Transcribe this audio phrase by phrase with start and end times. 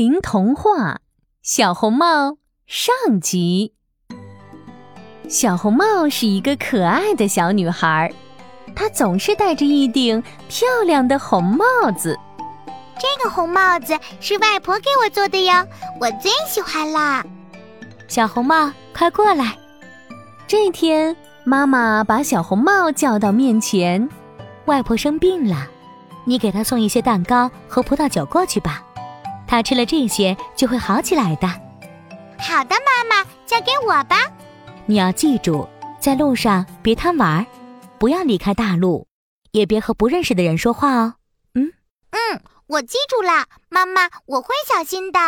[0.00, 0.94] 林童话
[1.42, 2.30] 《小红帽》
[2.66, 3.74] 上集。
[5.28, 8.10] 小红帽是一个可爱的小女孩，
[8.74, 11.66] 她总是戴着一顶漂亮的红帽
[11.98, 12.18] 子。
[12.98, 15.66] 这个红帽子是外婆给我做的哟，
[16.00, 17.22] 我最喜欢啦。
[18.08, 19.58] 小红帽，快过来！
[20.46, 21.14] 这天，
[21.44, 24.08] 妈妈把小红帽叫到面前。
[24.64, 25.68] 外婆生病了，
[26.24, 28.82] 你给她送一些蛋糕和葡萄酒过去吧。
[29.50, 31.48] 她吃了这些就会好起来的。
[32.38, 34.16] 好的，妈妈，交给我吧。
[34.86, 35.68] 你要记住，
[35.98, 37.44] 在路上别贪玩，
[37.98, 39.08] 不要离开大路，
[39.50, 41.14] 也别和不认识的人说话哦。
[41.54, 41.72] 嗯
[42.10, 45.18] 嗯，我记住了，妈妈，我会小心的。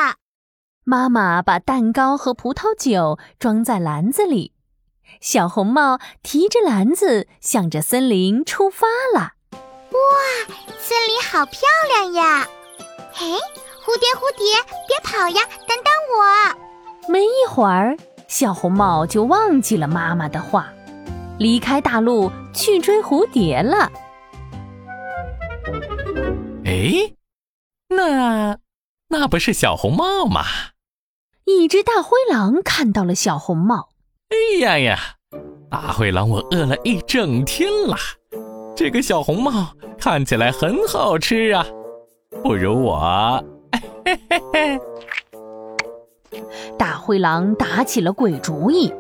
[0.85, 4.53] 妈妈把蛋糕和葡萄酒装在篮子里，
[5.21, 9.33] 小红帽提着篮子向着森林出发了。
[9.51, 11.61] 哇，森林好漂
[11.93, 12.47] 亮呀！
[13.13, 13.27] 嘿，
[13.85, 14.47] 蝴蝶，蝴蝶，
[14.87, 17.11] 别跑呀，等等我。
[17.13, 17.97] 没一会儿。
[18.29, 20.73] 小红帽就忘记了妈妈的话，
[21.39, 23.93] 离开大路去追蝴蝶了。
[26.65, 27.13] 哎，
[27.89, 28.57] 那
[29.09, 30.45] 那不是小红帽吗？
[31.45, 33.91] 一只大灰狼看到了小红帽。
[34.31, 34.99] 哎呀呀，
[35.69, 37.97] 大灰狼，我饿了一整天了，
[38.75, 41.67] 这个小红帽看起来很好吃啊，
[42.43, 43.45] 不如我。
[44.05, 44.81] 嘿嘿嘿。
[46.79, 48.93] 大灰狼打起了鬼主意，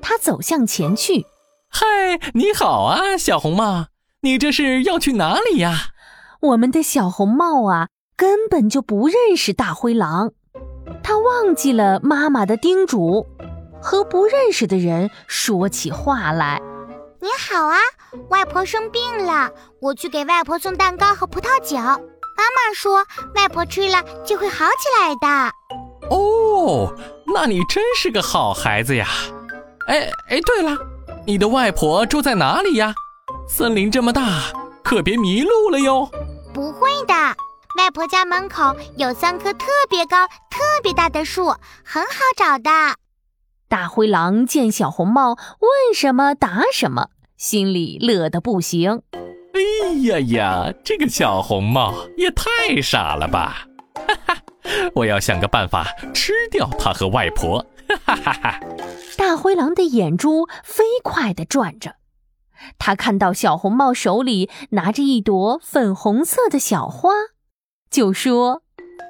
[0.00, 1.26] 他走向前去。
[1.68, 1.86] 嗨，
[2.34, 3.86] 你好啊，小红帽，
[4.20, 5.88] 你这是要去哪里呀？
[6.40, 10.32] 我们的小红帽啊，根本就不认识大灰狼，
[11.02, 13.26] 他忘记了妈妈的叮嘱，
[13.82, 16.62] 和不认识的人说起话来。
[17.20, 17.76] 你好啊，
[18.30, 21.76] 外婆生病了，我去给外婆送蛋糕和葡萄酒。
[22.38, 25.52] 妈妈说，外婆吃了就会好起来的。
[26.08, 26.94] 哦，
[27.34, 29.08] 那你真是个好孩子呀！
[29.88, 30.78] 哎哎，对了，
[31.26, 32.94] 你的外婆住在哪里呀？
[33.48, 34.52] 森林这么大，
[34.84, 36.08] 可别迷路了哟。
[36.54, 37.14] 不会的，
[37.76, 41.48] 外婆家门口有三棵特别高、特别大的树，
[41.84, 42.70] 很好找的。
[43.68, 49.02] 大灰狼见小红帽问什么答什么，心里乐得不行。
[49.58, 53.66] 哎呀呀，这个小红帽也太傻了吧！
[53.94, 54.42] 哈哈。
[54.94, 57.64] 我要想个办法吃掉他和外婆！
[58.04, 58.60] 哈哈哈！
[59.16, 61.94] 大灰狼的眼珠飞快地转着，
[62.78, 67.10] 他看到小红帽手里拿着一朵粉红色的小花，
[67.90, 68.62] 就说：“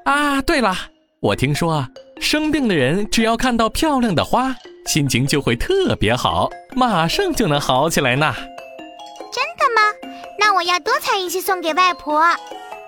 [0.06, 0.72] 啊，对了，
[1.20, 1.88] 我听说啊，
[2.20, 4.54] 生病的人只要看到漂亮的花，
[4.86, 8.32] 心情就会特别好，马上就能好起来呢。”
[10.58, 12.20] 我要多采一些送给外婆。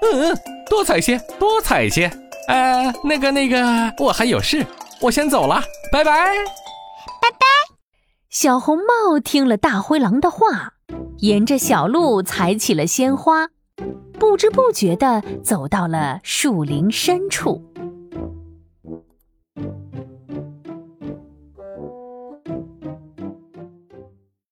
[0.02, 0.38] 嗯嗯，
[0.68, 2.10] 多采些，多采些。
[2.48, 3.62] 呃，那个那个，
[3.98, 4.66] 我还有事，
[5.00, 6.12] 我先走了，拜拜，
[7.22, 7.46] 拜拜。
[8.28, 10.72] 小红帽听了大灰狼的话，
[11.18, 13.50] 沿着小路采起了鲜花，
[14.18, 17.62] 不知不觉地走到了树林深处。